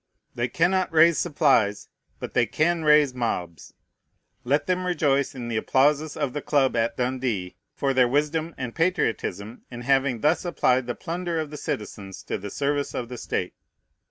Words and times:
They 0.33 0.47
cannot 0.47 0.91
raise 0.91 1.19
supplies; 1.19 1.87
but 2.19 2.33
they 2.33 2.47
can 2.47 2.83
raise 2.83 3.13
mobs. 3.13 3.75
Let 4.43 4.65
them 4.65 4.87
rejoice 4.87 5.35
in 5.35 5.47
the 5.47 5.57
applauses 5.57 6.17
of 6.17 6.33
the 6.33 6.41
club 6.41 6.75
at 6.75 6.97
Dundee 6.97 7.55
for 7.75 7.93
their 7.93 8.07
wisdom 8.07 8.55
and 8.57 8.73
patriotism 8.73 9.61
in 9.69 9.81
having 9.81 10.21
thus 10.21 10.43
applied 10.43 10.87
the 10.87 10.95
plunder 10.95 11.39
of 11.39 11.51
the 11.51 11.55
citizens 11.57 12.23
to 12.23 12.39
the 12.39 12.49
service 12.49 12.95
of 12.95 13.09
the 13.09 13.17
state. 13.19 13.53